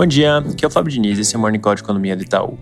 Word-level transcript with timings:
Bom 0.00 0.06
dia, 0.06 0.38
aqui 0.38 0.64
é 0.64 0.66
o 0.66 0.70
Fábio 0.70 0.90
Diniz, 0.90 1.18
esse 1.18 1.34
é 1.34 1.38
o 1.38 1.40
Morning 1.42 1.58
Call 1.58 1.74
de 1.74 1.82
Economia 1.82 2.16
do 2.16 2.22
Itaú. 2.22 2.58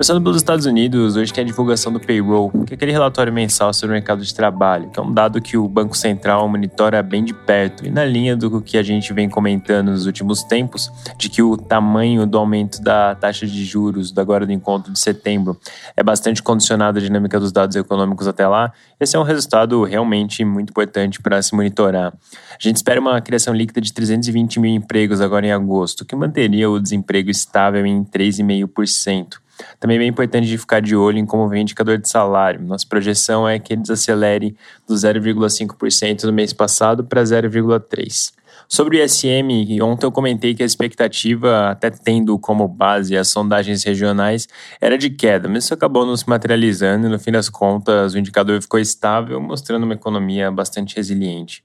Começando 0.00 0.22
pelos 0.22 0.38
Estados 0.38 0.64
Unidos, 0.64 1.14
hoje 1.14 1.30
tem 1.30 1.44
a 1.44 1.46
divulgação 1.46 1.92
do 1.92 2.00
payroll, 2.00 2.50
que 2.66 2.72
é 2.72 2.74
aquele 2.74 2.90
relatório 2.90 3.30
mensal 3.30 3.70
sobre 3.74 3.92
o 3.92 3.98
mercado 3.98 4.24
de 4.24 4.34
trabalho, 4.34 4.88
que 4.88 4.98
é 4.98 5.02
um 5.02 5.12
dado 5.12 5.42
que 5.42 5.58
o 5.58 5.68
Banco 5.68 5.94
Central 5.94 6.48
monitora 6.48 7.02
bem 7.02 7.22
de 7.22 7.34
perto 7.34 7.84
e 7.86 7.90
na 7.90 8.02
linha 8.02 8.34
do 8.34 8.62
que 8.62 8.78
a 8.78 8.82
gente 8.82 9.12
vem 9.12 9.28
comentando 9.28 9.90
nos 9.90 10.06
últimos 10.06 10.42
tempos, 10.42 10.90
de 11.18 11.28
que 11.28 11.42
o 11.42 11.54
tamanho 11.54 12.26
do 12.26 12.38
aumento 12.38 12.80
da 12.80 13.14
taxa 13.14 13.46
de 13.46 13.62
juros 13.62 14.10
do 14.10 14.18
agora 14.22 14.46
do 14.46 14.52
encontro 14.52 14.90
de 14.90 14.98
setembro 14.98 15.60
é 15.94 16.02
bastante 16.02 16.42
condicionado 16.42 16.98
à 16.98 17.02
dinâmica 17.02 17.38
dos 17.38 17.52
dados 17.52 17.76
econômicos 17.76 18.26
até 18.26 18.48
lá. 18.48 18.72
Esse 18.98 19.16
é 19.16 19.20
um 19.20 19.22
resultado 19.22 19.84
realmente 19.84 20.42
muito 20.46 20.70
importante 20.70 21.20
para 21.20 21.42
se 21.42 21.54
monitorar. 21.54 22.14
A 22.52 22.58
gente 22.58 22.76
espera 22.76 22.98
uma 22.98 23.20
criação 23.20 23.52
líquida 23.52 23.82
de 23.82 23.92
320 23.92 24.60
mil 24.60 24.74
empregos 24.74 25.20
agora 25.20 25.46
em 25.46 25.52
agosto, 25.52 26.06
que 26.06 26.16
manteria 26.16 26.70
o 26.70 26.80
desemprego 26.80 27.28
estável 27.28 27.84
em 27.84 28.02
3,5%. 28.02 29.34
Também 29.78 29.96
é 29.96 30.00
bem 30.00 30.08
importante 30.08 30.46
de 30.46 30.58
ficar 30.58 30.80
de 30.80 30.94
olho 30.94 31.18
em 31.18 31.26
como 31.26 31.48
vem 31.48 31.60
o 31.60 31.62
indicador 31.62 31.98
de 31.98 32.08
salário. 32.08 32.62
Nossa 32.62 32.86
projeção 32.86 33.48
é 33.48 33.58
que 33.58 33.72
ele 33.72 33.82
desacelere 33.82 34.56
do 34.86 34.94
0,5% 34.94 36.24
no 36.24 36.32
mês 36.32 36.52
passado 36.52 37.04
para 37.04 37.22
0,3%. 37.22 38.32
Sobre 38.72 38.98
o 38.98 39.04
ISM, 39.04 39.82
ontem 39.82 40.06
eu 40.06 40.12
comentei 40.12 40.54
que 40.54 40.62
a 40.62 40.66
expectativa, 40.66 41.70
até 41.70 41.90
tendo 41.90 42.38
como 42.38 42.68
base 42.68 43.16
as 43.16 43.26
sondagens 43.26 43.82
regionais, 43.82 44.46
era 44.80 44.96
de 44.96 45.10
queda, 45.10 45.48
mas 45.48 45.64
isso 45.64 45.74
acabou 45.74 46.06
não 46.06 46.16
se 46.16 46.28
materializando 46.28 47.08
e 47.08 47.10
no 47.10 47.18
fim 47.18 47.32
das 47.32 47.48
contas 47.48 48.14
o 48.14 48.18
indicador 48.18 48.62
ficou 48.62 48.78
estável, 48.78 49.40
mostrando 49.40 49.82
uma 49.82 49.94
economia 49.94 50.52
bastante 50.52 50.94
resiliente. 50.94 51.64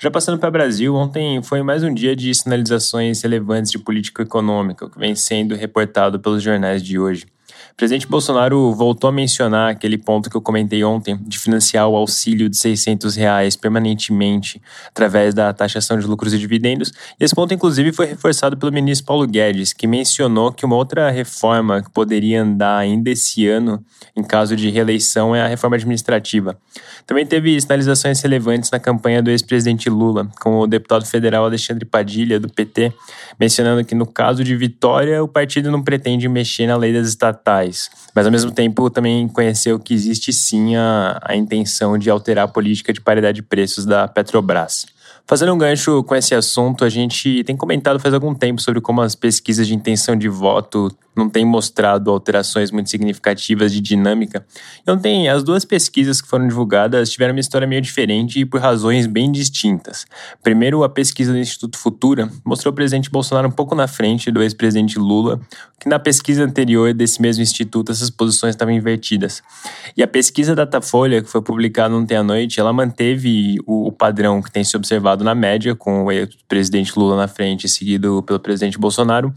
Já 0.00 0.12
passando 0.12 0.38
para 0.38 0.48
o 0.48 0.52
Brasil, 0.52 0.94
ontem 0.94 1.42
foi 1.42 1.60
mais 1.60 1.82
um 1.82 1.92
dia 1.92 2.14
de 2.14 2.32
sinalizações 2.32 3.20
relevantes 3.20 3.72
de 3.72 3.80
política 3.80 4.22
econômica, 4.22 4.88
que 4.88 4.96
vem 4.96 5.16
sendo 5.16 5.56
reportado 5.56 6.20
pelos 6.20 6.40
jornais 6.40 6.84
de 6.84 7.00
hoje. 7.00 7.26
O 7.72 7.76
presidente 7.76 8.06
Bolsonaro 8.06 8.72
voltou 8.74 9.08
a 9.08 9.12
mencionar 9.12 9.70
aquele 9.70 9.96
ponto 9.96 10.28
que 10.28 10.36
eu 10.36 10.40
comentei 10.40 10.82
ontem, 10.82 11.16
de 11.20 11.38
financiar 11.38 11.88
o 11.88 11.96
auxílio 11.96 12.48
de 12.48 12.56
600 12.56 13.14
reais 13.16 13.56
permanentemente 13.56 14.60
através 14.88 15.34
da 15.34 15.52
taxação 15.52 15.98
de 15.98 16.06
lucros 16.06 16.34
e 16.34 16.38
dividendos. 16.38 16.92
Esse 17.20 17.34
ponto, 17.34 17.54
inclusive, 17.54 17.92
foi 17.92 18.06
reforçado 18.06 18.56
pelo 18.56 18.72
ministro 18.72 19.06
Paulo 19.06 19.26
Guedes, 19.26 19.72
que 19.72 19.86
mencionou 19.86 20.52
que 20.52 20.64
uma 20.64 20.76
outra 20.76 21.10
reforma 21.10 21.82
que 21.82 21.90
poderia 21.90 22.42
andar 22.42 22.78
ainda 22.78 23.10
esse 23.10 23.46
ano, 23.46 23.84
em 24.16 24.22
caso 24.22 24.56
de 24.56 24.70
reeleição, 24.70 25.34
é 25.34 25.42
a 25.42 25.46
reforma 25.46 25.76
administrativa. 25.76 26.58
Também 27.06 27.24
teve 27.24 27.58
sinalizações 27.60 28.20
relevantes 28.20 28.70
na 28.70 28.78
campanha 28.78 29.22
do 29.22 29.30
ex-presidente 29.30 29.88
Lula, 29.88 30.28
com 30.40 30.60
o 30.60 30.66
deputado 30.66 31.06
federal 31.06 31.44
Alexandre 31.44 31.84
Padilha, 31.84 32.38
do 32.38 32.48
PT, 32.48 32.92
mencionando 33.38 33.84
que 33.84 33.94
no 33.94 34.06
caso 34.06 34.44
de 34.44 34.54
vitória, 34.56 35.22
o 35.22 35.28
partido 35.28 35.70
não 35.70 35.82
pretende 35.82 36.28
mexer 36.28 36.66
na 36.66 36.76
lei 36.76 36.92
das 36.92 37.08
estatais, 37.08 37.47
mas 38.14 38.26
ao 38.26 38.32
mesmo 38.32 38.50
tempo 38.50 38.90
também 38.90 39.28
conheceu 39.28 39.78
que 39.78 39.94
existe 39.94 40.32
sim 40.32 40.76
a, 40.76 41.18
a 41.22 41.36
intenção 41.36 41.96
de 41.96 42.10
alterar 42.10 42.44
a 42.44 42.48
política 42.48 42.92
de 42.92 43.00
paridade 43.00 43.36
de 43.36 43.42
preços 43.42 43.84
da 43.84 44.06
Petrobras. 44.06 44.86
Fazendo 45.26 45.52
um 45.52 45.58
gancho 45.58 46.02
com 46.04 46.14
esse 46.14 46.34
assunto, 46.34 46.84
a 46.84 46.88
gente 46.88 47.44
tem 47.44 47.54
comentado 47.54 48.00
faz 48.00 48.14
algum 48.14 48.34
tempo 48.34 48.62
sobre 48.62 48.80
como 48.80 49.02
as 49.02 49.14
pesquisas 49.14 49.66
de 49.66 49.74
intenção 49.74 50.16
de 50.16 50.28
voto 50.28 50.90
não 51.18 51.28
têm 51.28 51.44
mostrado 51.44 52.10
alterações 52.10 52.70
muito 52.70 52.88
significativas 52.88 53.72
de 53.72 53.80
dinâmica. 53.80 54.46
E 54.86 54.90
ontem, 54.90 55.28
as 55.28 55.42
duas 55.42 55.64
pesquisas 55.64 56.20
que 56.20 56.28
foram 56.28 56.46
divulgadas 56.46 57.10
tiveram 57.10 57.34
uma 57.34 57.40
história 57.40 57.66
meio 57.66 57.82
diferente 57.82 58.40
e 58.40 58.44
por 58.44 58.60
razões 58.60 59.06
bem 59.06 59.30
distintas. 59.30 60.06
Primeiro, 60.42 60.84
a 60.84 60.88
pesquisa 60.88 61.32
do 61.32 61.38
Instituto 61.38 61.76
Futura 61.78 62.30
mostrou 62.44 62.72
o 62.72 62.74
presidente 62.74 63.10
Bolsonaro 63.10 63.48
um 63.48 63.52
pouco 63.52 63.74
na 63.74 63.86
frente 63.86 64.30
do 64.30 64.42
ex-presidente 64.42 64.98
Lula, 64.98 65.40
que 65.80 65.88
na 65.88 65.98
pesquisa 65.98 66.44
anterior 66.44 66.92
desse 66.92 67.20
mesmo 67.20 67.42
instituto 67.42 67.92
essas 67.92 68.10
posições 68.10 68.54
estavam 68.54 68.74
invertidas. 68.74 69.42
E 69.96 70.02
a 70.02 70.06
pesquisa 70.06 70.54
Datafolha, 70.54 71.22
que 71.22 71.28
foi 71.28 71.42
publicada 71.42 71.94
ontem 71.94 72.16
à 72.16 72.22
noite, 72.22 72.58
ela 72.60 72.72
manteve 72.72 73.58
o 73.66 73.90
padrão 73.92 74.42
que 74.42 74.50
tem 74.50 74.64
se 74.64 74.76
observado 74.76 75.24
na 75.24 75.34
média, 75.34 75.74
com 75.74 76.04
o 76.04 76.08
presidente 76.48 76.92
Lula 76.96 77.16
na 77.16 77.28
frente, 77.28 77.68
seguido 77.68 78.22
pelo 78.22 78.38
presidente 78.38 78.78
Bolsonaro. 78.78 79.32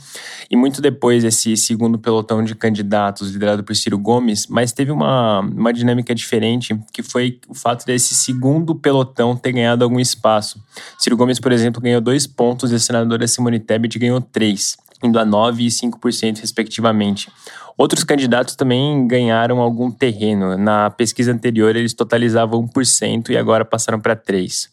E 0.49 0.55
muito 0.55 0.81
depois, 0.81 1.23
esse 1.23 1.70
segundo 1.71 1.97
pelotão 1.97 2.43
de 2.43 2.53
candidatos, 2.53 3.31
liderado 3.31 3.63
por 3.63 3.73
Ciro 3.73 3.97
Gomes, 3.97 4.45
mas 4.47 4.73
teve 4.73 4.91
uma, 4.91 5.39
uma 5.39 5.71
dinâmica 5.71 6.13
diferente, 6.13 6.77
que 6.91 7.01
foi 7.01 7.39
o 7.47 7.53
fato 7.53 7.85
desse 7.85 8.13
segundo 8.13 8.75
pelotão 8.75 9.37
ter 9.37 9.53
ganhado 9.53 9.85
algum 9.85 9.99
espaço. 9.99 10.61
Ciro 10.99 11.15
Gomes, 11.15 11.39
por 11.39 11.53
exemplo, 11.53 11.81
ganhou 11.81 12.01
dois 12.01 12.27
pontos 12.27 12.73
e 12.73 12.75
a 12.75 12.79
senadora 12.79 13.25
Simone 13.25 13.57
Tebet 13.57 13.97
ganhou 13.97 14.19
três 14.19 14.77
indo 15.03 15.17
a 15.17 15.25
9% 15.25 15.59
e 15.59 15.67
5%, 15.67 16.41
respectivamente. 16.41 17.31
Outros 17.75 18.03
candidatos 18.03 18.55
também 18.55 19.07
ganharam 19.07 19.59
algum 19.59 19.89
terreno. 19.89 20.55
Na 20.57 20.91
pesquisa 20.91 21.31
anterior, 21.31 21.75
eles 21.75 21.93
totalizavam 21.93 22.67
1% 22.67 23.29
e 23.29 23.37
agora 23.37 23.65
passaram 23.65 23.99
para 23.99 24.15
3%. 24.15 24.69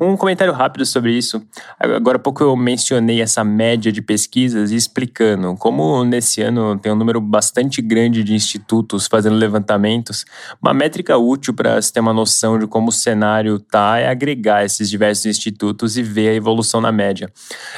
Um 0.00 0.16
comentário 0.16 0.52
rápido 0.52 0.84
sobre 0.86 1.12
isso. 1.12 1.42
Agora 1.78 2.16
há 2.16 2.20
pouco 2.20 2.42
eu 2.42 2.54
mencionei 2.56 3.20
essa 3.20 3.44
média 3.44 3.90
de 3.90 4.02
pesquisas 4.02 4.70
e 4.70 4.76
explicando 4.76 5.54
como 5.56 6.04
nesse 6.04 6.42
ano 6.42 6.78
tem 6.78 6.92
um 6.92 6.96
número 6.96 7.20
bastante 7.20 7.80
grande 7.80 8.22
de 8.22 8.34
institutos 8.34 9.06
fazendo 9.06 9.36
levantamentos. 9.36 10.24
Uma 10.62 10.74
métrica 10.74 11.16
útil 11.16 11.54
para 11.54 11.80
se 11.80 11.92
ter 11.92 12.00
uma 12.00 12.12
noção 12.12 12.58
de 12.58 12.66
como 12.66 12.88
o 12.88 12.92
cenário 12.92 13.58
tá 13.58 13.98
é 13.98 14.08
agregar 14.08 14.64
esses 14.64 14.88
diversos 14.88 15.26
institutos 15.26 15.96
e 15.96 16.02
ver 16.02 16.30
a 16.30 16.34
evolução 16.34 16.80
na 16.80 16.92
média. 16.92 17.30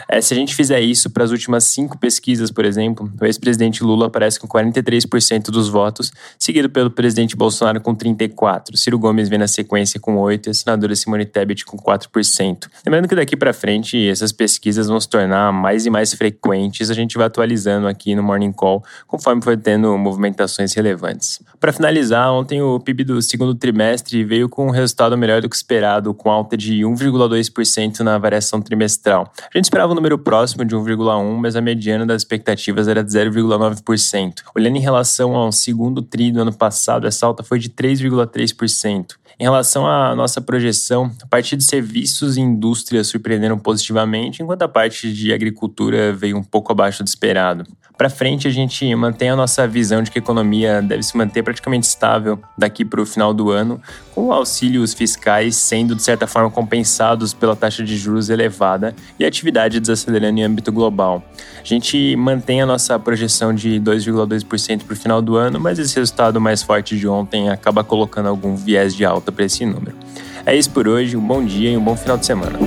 É, 0.09 0.21
se 0.21 0.34
a 0.34 0.37
gente 0.37 0.55
fizer 0.55 0.81
isso 0.81 1.11
para 1.11 1.25
as 1.25 1.31
últimas 1.31 1.65
cinco 1.65 1.99
pesquisas, 1.99 2.51
por 2.51 2.65
exemplo, 2.65 3.11
o 3.21 3.25
ex-presidente 3.25 3.83
Lula 3.83 4.07
aparece 4.07 4.39
com 4.39 4.49
43% 4.49 5.51
dos 5.51 5.69
votos, 5.69 6.13
seguido 6.39 6.69
pelo 6.71 6.91
presidente 6.91 7.37
Bolsonaro 7.37 7.81
com 7.81 7.95
34%, 7.95 8.77
Ciro 8.77 8.99
Gomes 8.99 9.28
vem 9.28 9.39
na 9.39 9.49
sequência 9.49 9.99
com 10.01 10.17
8% 10.17 10.47
e 10.47 10.51
a 10.51 10.55
senadora 10.55 10.95
Simone 10.95 11.25
Tebet 11.25 11.65
com 11.65 11.77
4%. 11.86 12.69
Lembrando 12.84 13.08
que 13.08 13.14
daqui 13.14 13.36
para 13.36 13.52
frente 13.52 14.08
essas 14.08 14.32
pesquisas 14.32 14.88
vão 14.88 14.98
se 14.98 15.08
tornar 15.08 15.52
mais 15.52 15.86
e 15.86 15.91
mais 15.91 16.12
frequentes, 16.12 16.91
a 16.91 16.94
gente 16.94 17.16
vai 17.16 17.26
atualizando 17.26 17.86
aqui 17.86 18.14
no 18.14 18.22
Morning 18.22 18.52
Call 18.52 18.82
conforme 19.06 19.42
for 19.42 19.56
tendo 19.56 19.97
movimentações 19.97 20.74
relevantes. 20.74 21.41
Para 21.60 21.72
finalizar, 21.72 22.32
ontem 22.32 22.60
o 22.60 22.80
PIB 22.80 23.04
do 23.04 23.22
segundo 23.22 23.54
trimestre 23.54 24.24
veio 24.24 24.48
com 24.48 24.66
um 24.66 24.70
resultado 24.70 25.16
melhor 25.16 25.41
do 25.41 25.48
que 25.48 25.56
esperado, 25.56 26.12
com 26.12 26.30
alta 26.30 26.56
de 26.56 26.80
1,2% 26.80 28.00
na 28.00 28.18
variação 28.18 28.60
trimestral. 28.60 29.32
A 29.38 29.56
gente 29.56 29.64
esperava 29.64 29.92
um 29.92 29.94
número 29.94 30.18
próximo 30.18 30.64
de 30.64 30.74
1,1%, 30.74 31.38
mas 31.38 31.56
a 31.56 31.60
mediana 31.60 32.04
das 32.04 32.22
expectativas 32.22 32.88
era 32.88 33.03
de 33.03 33.10
0,9%. 33.10 34.42
Olhando 34.54 34.76
em 34.76 34.80
relação 34.80 35.34
ao 35.34 35.53
segundo 35.53 36.03
tri 36.03 36.32
do 36.32 36.41
ano 36.41 36.53
passado, 36.53 37.06
essa 37.06 37.26
alta 37.26 37.42
foi 37.42 37.58
de 37.58 37.70
3,3%. 37.70 39.14
Em 39.38 39.44
relação 39.44 39.86
à 39.86 40.14
nossa 40.14 40.41
projeção, 40.41 41.12
a 41.22 41.26
partir 41.26 41.58
de 41.58 41.64
serviços 41.64 42.38
e 42.38 42.41
indústrias 42.41 43.08
surpreenderam 43.08 43.58
positivamente, 43.58 44.42
enquanto 44.42 44.62
a 44.62 44.69
parte 44.69 45.12
de 45.12 45.30
agricultura 45.30 46.10
veio 46.10 46.38
um 46.38 46.42
pouco 46.42 46.72
abaixo 46.72 47.04
do 47.04 47.06
esperado. 47.06 47.66
Para 47.97 48.10
frente, 48.10 48.47
a 48.47 48.50
gente 48.50 48.94
mantém 48.94 49.30
a 49.30 49.36
nossa 49.36 49.66
visão 49.66 50.02
de 50.02 50.10
que 50.10 50.19
a 50.19 50.22
economia 50.22 50.82
deve 50.82 51.02
se 51.02 51.16
manter 51.16 51.42
praticamente 51.42 51.86
estável 51.86 52.38
daqui 52.56 52.84
para 52.84 53.00
o 53.00 53.06
final 53.06 53.32
do 53.32 53.50
ano, 53.50 53.80
com 54.14 54.30
auxílios 54.30 54.92
fiscais 54.92 55.56
sendo 55.56 55.94
de 55.94 56.03
certa 56.03 56.26
forma 56.26 56.50
compensados 56.50 57.32
pela 57.32 57.56
taxa 57.56 57.82
de 57.82 57.97
juros 57.97 58.28
elevada 58.28 58.94
e 59.18 59.24
a 59.24 59.28
atividade 59.28 59.80
desacelerando 59.80 60.38
em 60.38 60.42
âmbito 60.42 60.70
global. 60.70 61.24
A 61.58 61.64
gente 61.64 62.14
mantém 62.16 62.60
a 62.60 62.66
nossa 62.66 62.98
projeção 62.98 63.54
de 63.54 63.80
2,2% 63.80 64.84
para 64.84 64.92
o 64.92 64.97
final 64.97 65.22
do 65.22 65.36
ano, 65.36 65.58
mas 65.58 65.78
esse 65.78 65.97
resultado 65.97 66.38
mais 66.38 66.62
forte 66.62 66.98
de 66.98 67.08
ontem 67.08 67.48
acaba 67.48 67.82
colocando 67.82 68.28
algum 68.28 68.56
viés 68.56 68.94
de 68.94 69.06
alta 69.06 69.25
para 69.32 69.44
esse 69.44 69.64
número. 69.64 69.97
É 70.44 70.54
isso 70.56 70.70
por 70.70 70.87
hoje, 70.87 71.16
um 71.16 71.26
bom 71.26 71.44
dia 71.44 71.70
e 71.70 71.76
um 71.76 71.82
bom 71.82 71.97
final 71.97 72.16
de 72.16 72.26
semana. 72.26 72.59